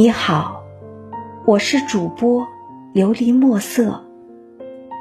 [0.00, 0.62] 你好，
[1.44, 2.46] 我是主播
[2.94, 4.00] 琉璃墨色。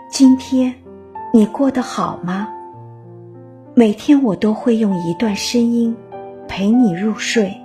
[0.10, 0.74] 今天
[1.32, 2.48] 你过得好吗？
[3.76, 5.96] 每天我都会用一段声音
[6.48, 7.56] 陪你入睡。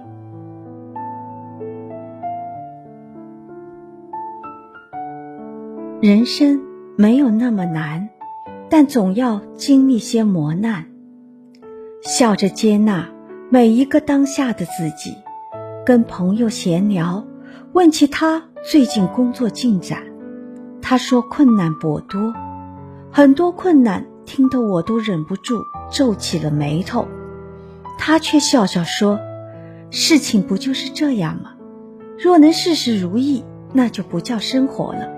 [6.02, 6.60] 人生
[6.98, 8.10] 没有那么难，
[8.68, 10.84] 但总要经历些磨难。
[12.02, 13.08] 笑着接纳
[13.48, 15.17] 每一个当下的自己。
[15.85, 17.27] 跟朋友闲聊，
[17.72, 20.00] 问起他最近工作进展，
[20.81, 22.32] 他说困难颇多，
[23.11, 25.61] 很多困难听得我都忍不住
[25.91, 27.08] 皱起了眉头。
[27.99, 29.18] 他却笑笑说
[29.91, 31.55] ：“事情不就是这样吗？
[32.17, 35.08] 若能事事如意，那就不叫生活了。”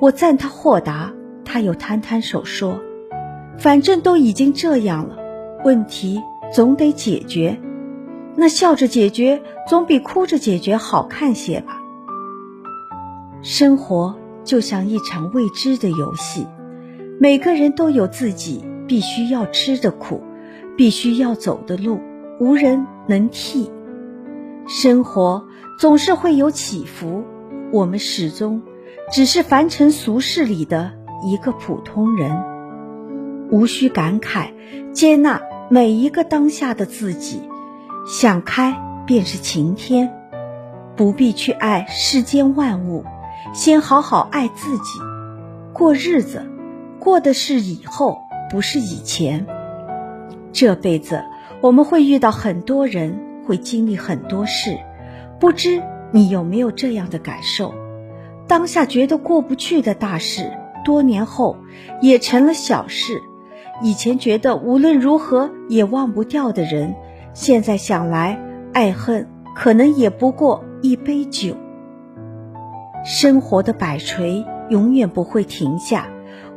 [0.00, 1.12] 我赞他豁达，
[1.44, 2.80] 他又摊摊手说
[3.58, 5.18] ：“反正都已经这样了，
[5.62, 6.22] 问题
[6.54, 7.60] 总得解决。”
[8.36, 11.80] 那笑着解决总比哭着解决好看些吧。
[13.42, 16.46] 生活就像一场未知的游戏，
[17.20, 20.22] 每个人都有自己必须要吃的苦，
[20.76, 22.00] 必须要走的路，
[22.40, 23.70] 无人能替。
[24.66, 25.46] 生活
[25.78, 27.22] 总是会有起伏，
[27.70, 28.62] 我们始终
[29.12, 32.42] 只是凡尘俗世里的一个普通人，
[33.50, 34.48] 无需感慨，
[34.92, 37.42] 接纳每一个当下的自己。
[38.06, 40.12] 想开便是晴天，
[40.94, 43.02] 不必去爱世间万物，
[43.54, 45.00] 先好好爱自己。
[45.72, 46.44] 过日子，
[46.98, 48.18] 过的是以后，
[48.50, 49.46] 不是以前。
[50.52, 51.24] 这辈子
[51.62, 54.78] 我们会遇到很多人，会经历很多事，
[55.40, 55.82] 不知
[56.12, 57.72] 你有没有这样的感受？
[58.46, 60.52] 当下觉得过不去的大事，
[60.84, 61.56] 多年后
[62.02, 63.14] 也成了小事；
[63.82, 66.94] 以前觉得无论如何也忘不掉的人。
[67.34, 68.40] 现在想来，
[68.72, 71.56] 爱恨可能也不过一杯酒。
[73.04, 76.06] 生活的摆锤永远不会停下，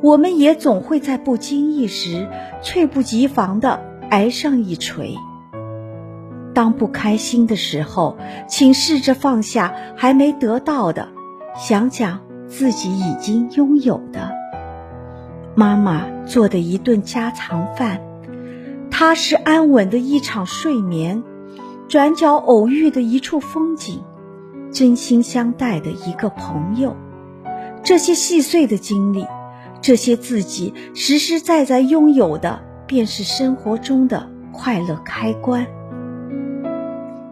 [0.01, 2.29] 我们也总会在不经意时
[2.61, 3.81] 猝不及防地
[4.11, 5.15] 挨上一锤。
[6.53, 8.15] 当不开心的时候，
[8.47, 11.09] 请试着放下还没得到的，
[11.55, 14.31] 想想自己已经拥有的。
[15.55, 17.99] 妈妈做的一顿家常饭。
[18.99, 21.21] 踏实安稳的一场睡眠，
[21.87, 24.01] 转角偶遇的一处风景，
[24.71, 26.95] 真心相待的一个朋友，
[27.83, 29.23] 这些细碎的经历，
[29.83, 35.67] 这些自己实实在在拥有的，便是生活中的快乐开关。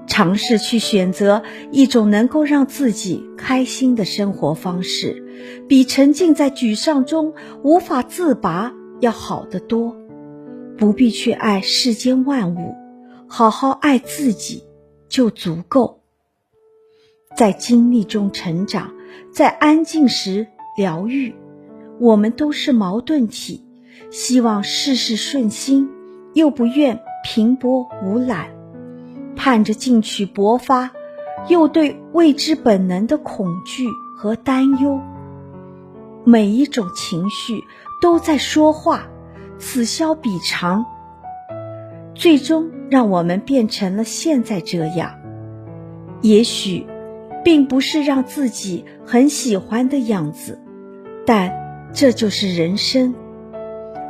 [0.05, 5.25] 尝试去选择一种能够让自己开心的生活方式，
[5.67, 7.33] 比沉浸在沮丧中
[7.63, 10.04] 无法自拔要好得多。
[10.77, 12.75] 不必去爱世间万物，
[13.27, 14.63] 好好爱自己
[15.07, 16.01] 就足够。
[17.35, 18.93] 在经历中成长，
[19.31, 20.47] 在安静时
[20.77, 21.35] 疗愈。
[21.99, 23.63] 我们都是矛盾体，
[24.11, 25.89] 希望事事顺心，
[26.33, 28.47] 又不愿平波无澜；
[29.37, 30.91] 盼着进取勃发，
[31.47, 33.87] 又对未知本能的恐惧
[34.17, 34.99] 和担忧。
[36.25, 37.63] 每一种情绪
[38.01, 39.07] 都在说话。
[39.57, 40.85] 此消彼长，
[42.13, 45.15] 最终让我们变成了现在这样。
[46.21, 46.85] 也许，
[47.43, 50.59] 并不是让自己很喜欢的样子，
[51.25, 53.13] 但这就是人生。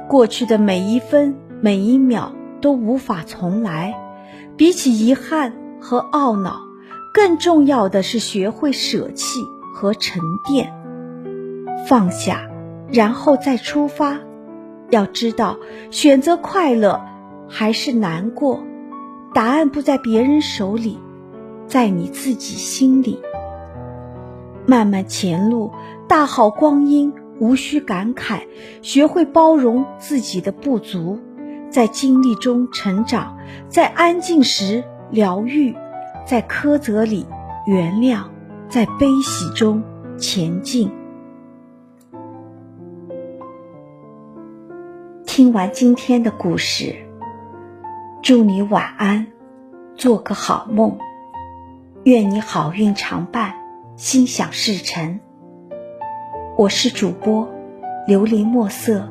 [0.08, 3.96] 过去的每一分每一秒都无法重来，
[4.56, 6.60] 比起遗憾和懊恼，
[7.14, 9.40] 更重要的是学会舍弃
[9.74, 10.72] 和沉淀，
[11.88, 12.50] 放下，
[12.92, 14.20] 然后再出发。
[14.92, 15.58] 要知道，
[15.92, 17.02] 选择快乐
[17.50, 18.64] 还是难过，
[19.34, 21.00] 答案不在别人手里，
[21.68, 23.20] 在你自己心里。
[24.66, 25.72] 漫漫前路，
[26.08, 28.42] 大好光阴，无需感慨，
[28.82, 31.20] 学会包容自己的不足，
[31.70, 35.76] 在经历中成长，在安静时疗愈，
[36.26, 37.26] 在苛责里
[37.68, 38.24] 原谅，
[38.70, 39.84] 在悲喜中
[40.18, 40.92] 前进。
[45.36, 46.96] 听完今天的故事，
[48.24, 49.28] 祝你晚安，
[49.98, 50.98] 做个好梦，
[52.06, 53.54] 愿你好运常伴，
[53.98, 55.20] 心想事成。
[56.58, 57.50] 我是主播
[58.08, 59.10] 琉璃墨色。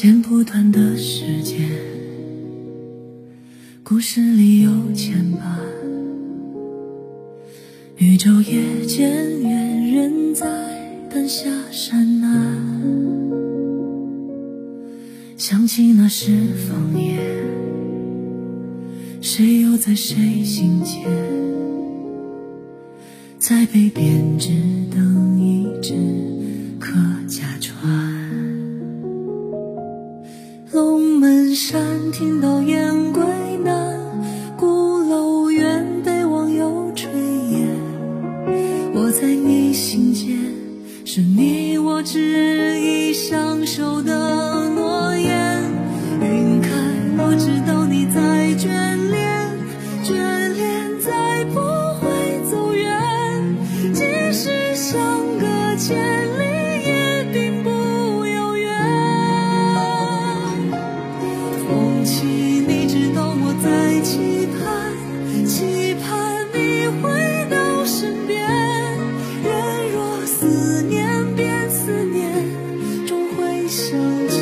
[0.00, 1.68] 剪不断的时间，
[3.82, 5.58] 故事里有牵绊，
[7.96, 9.10] 宇宙也渐
[9.42, 10.46] 远，人在
[11.10, 12.30] 灯下山南。
[15.36, 16.30] 想起那是
[16.68, 17.18] 方言，
[19.20, 21.02] 谁又在谁心间，
[23.36, 24.50] 在被编织
[24.92, 25.17] 等。
[41.36, 45.62] 你我执意相守的诺言
[46.22, 46.70] 云开
[47.18, 48.20] 我知道你在
[48.56, 48.87] 眷
[73.68, 74.37] 你。